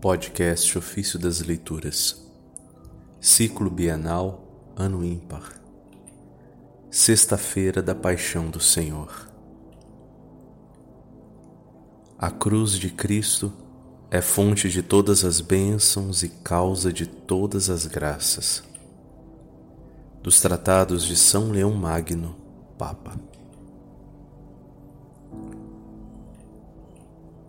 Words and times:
Podcast 0.00 0.76
Ofício 0.76 1.18
das 1.18 1.40
Leituras, 1.40 2.22
Ciclo 3.18 3.70
Bienal, 3.70 4.74
Ano 4.76 5.02
Ímpar, 5.02 5.58
Sexta-feira 6.90 7.82
da 7.82 7.94
Paixão 7.94 8.50
do 8.50 8.60
Senhor. 8.60 9.26
A 12.18 12.30
cruz 12.30 12.72
de 12.72 12.90
Cristo 12.90 13.50
é 14.10 14.20
fonte 14.20 14.68
de 14.68 14.82
todas 14.82 15.24
as 15.24 15.40
bênçãos 15.40 16.22
e 16.22 16.28
causa 16.28 16.92
de 16.92 17.06
todas 17.06 17.70
as 17.70 17.86
graças. 17.86 18.62
Dos 20.22 20.42
Tratados 20.42 21.04
de 21.04 21.16
São 21.16 21.50
Leão 21.50 21.72
Magno, 21.72 22.36
Papa. 22.76 23.18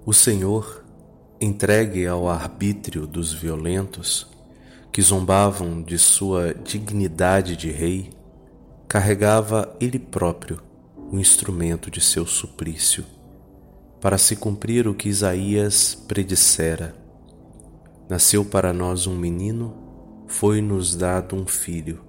O 0.06 0.14
Senhor, 0.14 0.87
entregue 1.40 2.08
ao 2.08 2.28
arbítrio 2.28 3.06
dos 3.06 3.32
violentos, 3.32 4.28
que 4.92 5.02
zombavam 5.02 5.82
de 5.82 6.00
sua 6.00 6.54
dignidade 6.54 7.56
de 7.56 7.70
rei, 7.70 8.10
carregava 8.88 9.76
ele 9.80 10.00
próprio 10.00 10.60
o 11.12 11.20
instrumento 11.20 11.92
de 11.92 12.02
seu 12.02 12.26
suplício, 12.26 13.06
para 14.02 14.18
se 14.18 14.36
cumprir 14.36 14.88
o 14.88 14.94
que 14.94 15.10
Isaías 15.10 15.96
predissera. 16.08 16.96
Nasceu 18.10 18.44
para 18.44 18.74
nós 18.74 19.06
um 19.06 19.16
menino, 19.16 19.76
foi-nos 20.28 20.96
dado 20.96 21.36
um 21.36 21.46
filho, 21.46 22.02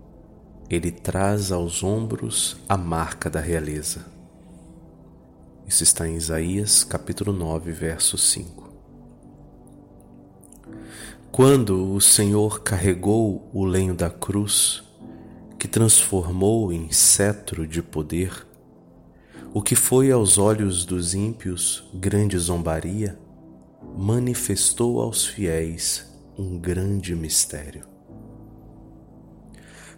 ele 0.70 0.90
traz 0.90 1.52
aos 1.52 1.82
ombros 1.82 2.56
a 2.68 2.76
marca 2.76 3.28
da 3.28 3.40
realeza. 3.40 4.06
Isso 5.66 5.82
está 5.82 6.08
em 6.08 6.16
Isaías 6.16 6.82
capítulo 6.84 7.32
9, 7.32 7.72
verso 7.72 8.16
5. 8.16 8.57
Quando 11.30 11.92
o 11.92 12.00
Senhor 12.00 12.62
carregou 12.62 13.48
o 13.52 13.64
lenho 13.64 13.94
da 13.94 14.10
cruz, 14.10 14.82
que 15.58 15.68
transformou 15.68 16.72
em 16.72 16.90
cetro 16.90 17.66
de 17.66 17.82
poder, 17.82 18.46
o 19.54 19.62
que 19.62 19.76
foi 19.76 20.10
aos 20.10 20.38
olhos 20.38 20.84
dos 20.84 21.14
ímpios 21.14 21.84
grande 21.94 22.36
zombaria, 22.38 23.18
manifestou 23.96 25.00
aos 25.00 25.26
fiéis 25.26 26.06
um 26.36 26.58
grande 26.58 27.14
mistério. 27.14 27.86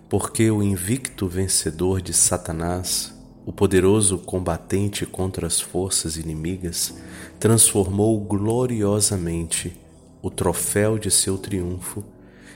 Porque 0.09 0.50
o 0.50 0.62
invicto 0.62 1.27
vencedor 1.27 2.03
de 2.03 2.12
Satanás 2.12 3.19
o 3.47 3.53
poderoso 3.53 4.19
combatente 4.19 5.06
contra 5.06 5.47
as 5.47 5.61
forças 5.61 6.17
inimigas 6.17 6.94
transformou 7.39 8.20
gloriosamente 8.20 9.77
o 10.23 10.31
troféu 10.31 10.99
de 10.99 11.11
seu 11.11 11.39
triunfo 11.39 12.05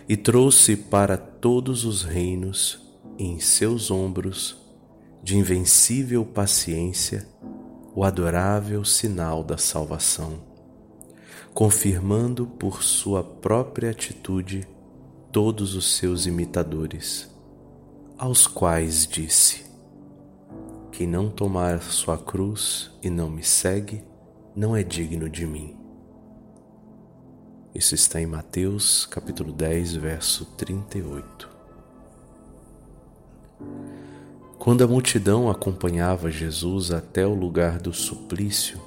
e 0.09 0.17
trouxe 0.17 0.77
para 0.77 1.17
todos 1.17 1.85
os 1.85 2.03
reinos 2.03 2.81
em 3.19 3.41
seus 3.41 3.91
ombros, 3.91 4.57
de 5.23 5.37
invencível 5.37 6.25
paciência, 6.25 7.27
o 7.95 8.05
adorável 8.05 8.85
sinal 8.85 9.43
da 9.43 9.57
salvação, 9.57 10.43
confirmando 11.55 12.47
por 12.47 12.83
sua 12.83 13.23
própria 13.23 13.91
atitude 13.91 14.67
todos 15.33 15.75
os 15.75 15.97
seus 15.97 16.27
imitadores, 16.27 17.31
aos 18.19 18.47
quais 18.47 19.07
disse: 19.07 19.65
quem 20.95 21.09
não 21.09 21.29
tomar 21.29 21.83
sua 21.83 22.17
cruz 22.17 22.91
e 23.03 23.11
não 23.11 23.29
me 23.29 23.43
segue, 23.43 24.05
não 24.55 24.77
é 24.77 24.83
digno 24.83 25.29
de 25.29 25.45
mim. 25.45 25.84
Isso 27.75 27.95
está 27.95 28.21
em 28.21 28.27
Mateus 28.27 29.05
capítulo 29.07 29.53
10, 29.53 29.97
verso 29.97 30.45
38. 30.57 31.49
Quando 34.59 34.85
a 34.85 34.87
multidão 34.87 35.51
acompanhava 35.51 36.31
Jesus 36.31 36.91
até 36.91 37.27
o 37.27 37.35
lugar 37.35 37.79
do 37.79 37.93
suplício, 37.93 38.81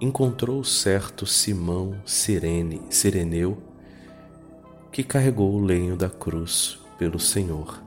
encontrou 0.00 0.64
certo 0.64 1.26
Simão 1.26 2.00
Sirene, 2.04 2.82
Sireneu 2.90 3.58
que 4.90 5.04
carregou 5.04 5.52
o 5.52 5.60
lenho 5.60 5.96
da 5.96 6.08
cruz 6.08 6.78
pelo 6.98 7.20
Senhor 7.20 7.86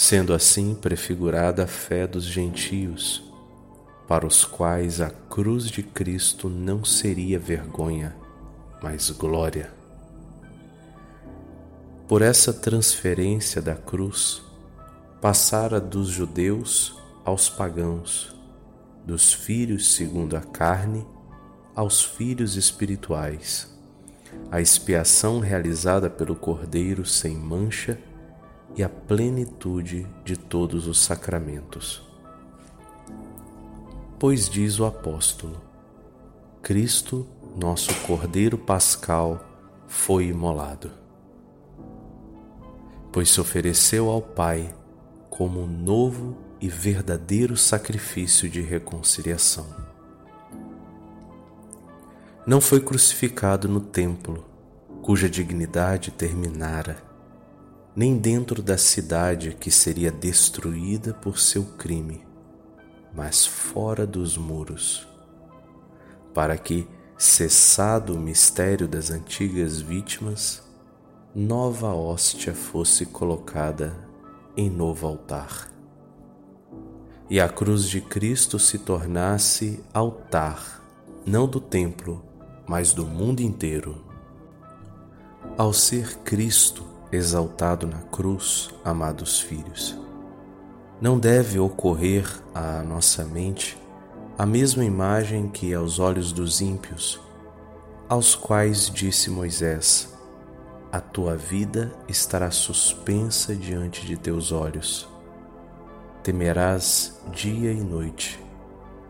sendo 0.00 0.32
assim 0.32 0.74
prefigurada 0.74 1.64
a 1.64 1.66
fé 1.66 2.06
dos 2.06 2.24
gentios, 2.24 3.22
para 4.08 4.26
os 4.26 4.46
quais 4.46 4.98
a 4.98 5.10
cruz 5.10 5.66
de 5.66 5.82
Cristo 5.82 6.48
não 6.48 6.82
seria 6.82 7.38
vergonha, 7.38 8.16
mas 8.82 9.10
glória. 9.10 9.72
Por 12.08 12.22
essa 12.22 12.52
transferência 12.52 13.62
da 13.62 13.74
cruz, 13.74 14.42
passara 15.20 15.80
dos 15.80 16.08
judeus 16.08 16.98
aos 17.24 17.48
pagãos, 17.48 18.34
dos 19.04 19.32
filhos 19.32 19.94
segundo 19.94 20.36
a 20.36 20.40
carne 20.40 21.06
aos 21.74 22.02
filhos 22.02 22.56
espirituais, 22.56 23.70
a 24.50 24.60
expiação 24.60 25.40
realizada 25.40 26.10
pelo 26.10 26.34
Cordeiro 26.34 27.06
sem 27.06 27.36
mancha 27.36 27.98
e 28.76 28.82
a 28.82 28.88
plenitude 28.88 30.06
de 30.24 30.36
todos 30.36 30.86
os 30.86 30.98
sacramentos. 30.98 32.02
Pois 34.18 34.48
diz 34.48 34.78
o 34.78 34.84
apóstolo: 34.84 35.60
Cristo, 36.62 37.26
nosso 37.60 37.94
Cordeiro 38.06 38.56
Pascal, 38.56 39.44
foi 39.86 40.28
imolado, 40.28 40.90
pois 43.12 43.28
se 43.28 43.38
ofereceu 43.38 44.08
ao 44.08 44.22
Pai 44.22 44.74
como 45.28 45.60
um 45.60 45.66
novo 45.66 46.38
e 46.58 46.68
verdadeiro 46.68 47.56
sacrifício 47.58 48.48
de 48.48 48.62
reconciliação. 48.62 49.66
Não 52.46 52.62
foi 52.62 52.80
crucificado 52.80 53.68
no 53.68 53.80
templo, 53.80 54.42
cuja 55.02 55.28
dignidade 55.28 56.10
terminara 56.10 57.10
nem 57.94 58.16
dentro 58.16 58.62
da 58.62 58.78
cidade 58.78 59.54
que 59.58 59.70
seria 59.70 60.10
destruída 60.10 61.12
por 61.12 61.38
seu 61.38 61.64
crime, 61.64 62.24
mas 63.12 63.44
fora 63.44 64.06
dos 64.06 64.38
muros, 64.38 65.06
para 66.32 66.56
que, 66.56 66.88
cessado 67.20 68.14
o 68.14 68.18
mistério 68.18 68.88
das 68.88 69.10
antigas 69.10 69.78
vítimas, 69.78 70.62
nova 71.34 71.94
hóstia 71.94 72.54
fosse 72.54 73.04
colocada 73.04 73.94
em 74.56 74.70
novo 74.70 75.06
altar. 75.06 75.70
E 77.28 77.38
a 77.38 77.46
cruz 77.46 77.84
de 77.84 78.00
Cristo 78.00 78.58
se 78.58 78.78
tornasse 78.78 79.84
altar, 79.92 80.82
não 81.26 81.46
do 81.46 81.60
templo, 81.60 82.24
mas 82.66 82.94
do 82.94 83.04
mundo 83.04 83.40
inteiro. 83.40 84.02
Ao 85.58 85.74
ser 85.74 86.16
Cristo 86.24 86.86
exaltado 87.12 87.86
na 87.86 87.98
cruz, 87.98 88.70
amados 88.82 89.38
filhos. 89.40 89.94
Não 90.98 91.18
deve 91.18 91.58
ocorrer 91.58 92.26
à 92.54 92.82
nossa 92.82 93.26
mente 93.26 93.78
a 94.40 94.46
mesma 94.46 94.82
imagem 94.82 95.50
que 95.50 95.74
aos 95.74 95.98
olhos 95.98 96.32
dos 96.32 96.62
ímpios, 96.62 97.20
aos 98.08 98.34
quais 98.34 98.90
disse 98.90 99.28
Moisés: 99.28 100.16
A 100.90 100.98
tua 100.98 101.36
vida 101.36 101.92
estará 102.08 102.50
suspensa 102.50 103.54
diante 103.54 104.06
de 104.06 104.16
teus 104.16 104.50
olhos. 104.50 105.06
Temerás 106.22 107.20
dia 107.30 107.70
e 107.70 107.84
noite, 107.84 108.42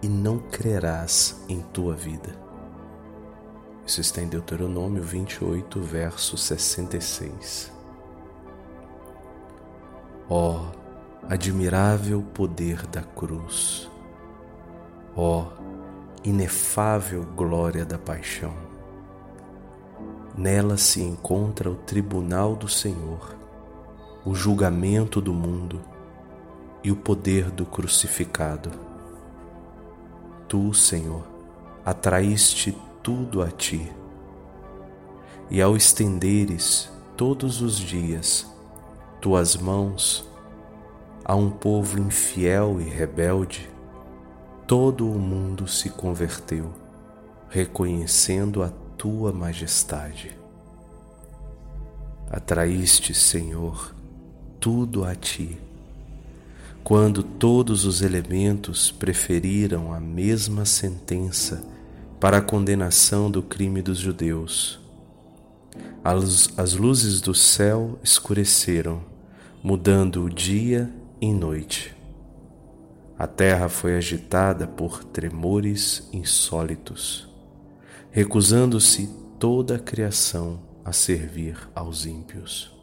e 0.03 0.09
não 0.09 0.41
crerás 0.41 1.41
em 1.49 1.61
tua 1.61 1.95
vida. 1.95 2.35
Isso 3.87 4.01
está 4.01 4.21
em 4.21 4.27
Deuteronômio 4.27 5.05
28, 5.05 5.81
verso 5.81 6.37
66. 6.37 7.71
Ó 10.29 10.57
oh, 10.57 10.67
admirável 11.29 12.21
poder 12.35 12.85
da 12.89 13.03
cruz, 13.03 13.90
ó 15.17 15.47
inefável 16.25 17.25
glória 17.37 17.85
da 17.85 17.99
paixão. 17.99 18.55
Nela 20.37 20.77
se 20.77 21.03
encontra 21.03 21.71
o 21.71 21.75
tribunal 21.75 22.55
do 22.55 22.69
Senhor, 22.69 23.37
o 24.25 24.35
julgamento 24.35 25.21
do 25.21 25.33
mundo 25.33 25.81
e 26.83 26.91
o 26.91 26.97
poder 26.97 27.51
do 27.51 27.67
crucificado. 27.67 28.71
Tu, 30.49 30.73
Senhor, 30.75 31.25
atraíste 31.85 32.77
tudo 33.03 33.43
a 33.43 33.51
ti, 33.51 33.91
e 35.51 35.61
ao 35.61 35.77
estenderes 35.77 36.91
todos 37.17 37.61
os 37.61 37.77
dias 37.77 38.51
tuas 39.21 39.55
mãos 39.55 40.27
a 41.23 41.35
um 41.35 41.51
povo 41.51 42.01
infiel 42.01 42.81
e 42.81 42.85
rebelde, 42.85 43.69
todo 44.71 45.11
o 45.11 45.19
mundo 45.19 45.67
se 45.67 45.91
converteu, 45.91 46.73
reconhecendo 47.49 48.63
a 48.63 48.69
tua 48.97 49.33
majestade. 49.33 50.31
Atraíste, 52.31 53.13
Senhor, 53.13 53.93
tudo 54.61 55.05
a 55.05 55.17
ti, 55.17 55.59
quando 56.85 57.25
todos 57.25 57.85
os 57.85 58.01
elementos 58.01 58.93
preferiram 58.93 59.93
a 59.93 59.99
mesma 59.99 60.65
sentença 60.65 61.65
para 62.21 62.37
a 62.37 62.41
condenação 62.41 63.29
do 63.29 63.43
crime 63.43 63.83
dos 63.83 63.99
judeus. 63.99 64.79
As, 66.05 66.57
as 66.57 66.75
luzes 66.75 67.21
do 67.21 67.35
céu 67.35 67.99
escureceram, 68.05 69.03
mudando 69.65 70.23
o 70.23 70.31
dia 70.31 70.89
em 71.21 71.35
noite. 71.35 72.00
A 73.21 73.27
terra 73.27 73.69
foi 73.69 73.99
agitada 73.99 74.67
por 74.67 75.05
tremores 75.05 76.09
insólitos, 76.11 77.29
recusando-se 78.11 79.15
toda 79.39 79.77
a 79.77 79.79
criação 79.79 80.59
a 80.83 80.91
servir 80.91 81.55
aos 81.75 82.07
ímpios. 82.07 82.75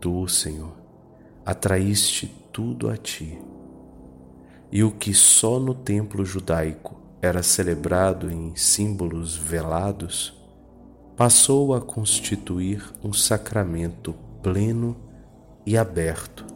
Tu, 0.00 0.28
Senhor, 0.28 0.76
atraíste 1.44 2.32
tudo 2.52 2.88
a 2.88 2.96
ti, 2.96 3.36
e 4.70 4.84
o 4.84 4.92
que 4.92 5.12
só 5.12 5.58
no 5.58 5.74
templo 5.74 6.24
judaico 6.24 6.94
era 7.20 7.42
celebrado 7.42 8.30
em 8.30 8.54
símbolos 8.54 9.36
velados, 9.36 10.40
passou 11.16 11.74
a 11.74 11.80
constituir 11.80 12.94
um 13.02 13.12
sacramento 13.12 14.14
pleno 14.40 14.96
e 15.66 15.76
aberto 15.76 16.53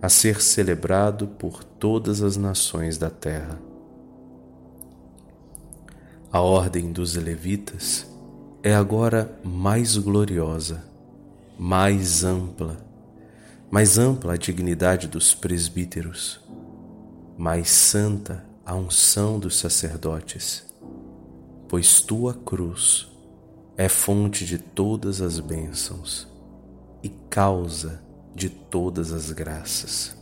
a 0.00 0.08
ser 0.08 0.40
celebrado 0.40 1.26
por 1.26 1.64
todas 1.64 2.22
as 2.22 2.36
nações 2.36 2.96
da 2.98 3.10
terra. 3.10 3.58
A 6.30 6.40
ordem 6.40 6.92
dos 6.92 7.14
levitas 7.14 8.06
é 8.62 8.74
agora 8.74 9.38
mais 9.42 9.96
gloriosa, 9.96 10.84
mais 11.58 12.22
ampla, 12.22 12.76
mais 13.70 13.98
ampla 13.98 14.34
a 14.34 14.36
dignidade 14.36 15.08
dos 15.08 15.34
presbíteros, 15.34 16.40
mais 17.36 17.70
santa 17.70 18.44
a 18.64 18.74
unção 18.74 19.38
dos 19.38 19.58
sacerdotes, 19.58 20.64
pois 21.66 22.00
tua 22.00 22.34
cruz 22.34 23.08
é 23.76 23.88
fonte 23.88 24.44
de 24.44 24.58
todas 24.58 25.20
as 25.20 25.40
bênçãos 25.40 26.28
e 27.02 27.08
causa 27.08 28.02
de 28.38 28.48
todas 28.48 29.12
as 29.12 29.32
graças. 29.32 30.16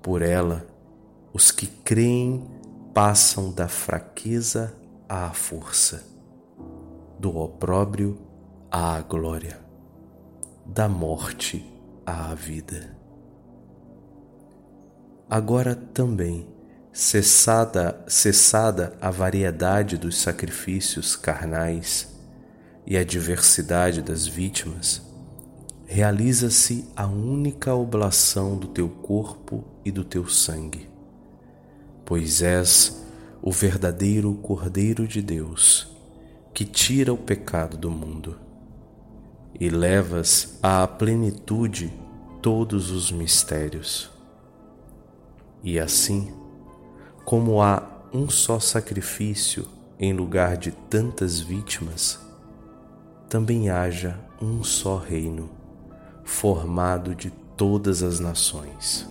Por 0.00 0.22
ela, 0.22 0.64
os 1.32 1.50
que 1.50 1.66
creem 1.66 2.48
passam 2.94 3.50
da 3.50 3.66
fraqueza 3.66 4.72
à 5.08 5.30
força, 5.30 6.04
do 7.18 7.36
opróbrio 7.36 8.16
à 8.70 9.00
glória, 9.00 9.58
da 10.64 10.88
morte 10.88 11.66
à 12.06 12.32
vida. 12.32 12.96
Agora 15.28 15.74
também, 15.74 16.46
cessada, 16.92 18.04
cessada 18.06 18.96
a 19.00 19.10
variedade 19.10 19.96
dos 19.96 20.20
sacrifícios 20.20 21.16
carnais 21.16 22.08
e 22.86 22.96
a 22.96 23.02
diversidade 23.02 24.00
das 24.00 24.26
vítimas, 24.26 25.11
realiza-se 25.92 26.88
a 26.96 27.06
única 27.06 27.74
oblação 27.74 28.56
do 28.56 28.66
teu 28.66 28.88
corpo 28.88 29.62
e 29.84 29.90
do 29.90 30.02
teu 30.02 30.26
sangue, 30.26 30.88
pois 32.02 32.40
és 32.40 33.04
o 33.42 33.52
verdadeiro 33.52 34.32
Cordeiro 34.36 35.06
de 35.06 35.20
Deus 35.20 35.94
que 36.54 36.64
tira 36.64 37.12
o 37.12 37.18
pecado 37.18 37.76
do 37.76 37.90
mundo 37.90 38.38
e 39.60 39.68
levas 39.68 40.58
à 40.62 40.86
plenitude 40.86 41.92
todos 42.40 42.90
os 42.90 43.12
mistérios. 43.12 44.10
E 45.62 45.78
assim, 45.78 46.32
como 47.22 47.60
há 47.60 47.82
um 48.14 48.30
só 48.30 48.58
sacrifício 48.58 49.68
em 49.98 50.14
lugar 50.14 50.56
de 50.56 50.72
tantas 50.72 51.38
vítimas, 51.38 52.18
também 53.28 53.68
haja 53.68 54.18
um 54.40 54.64
só 54.64 54.96
reino 54.96 55.60
formado 56.32 57.14
de 57.14 57.30
todas 57.56 58.02
as 58.02 58.18
nações. 58.18 59.06